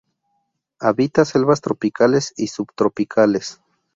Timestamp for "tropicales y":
1.61-2.47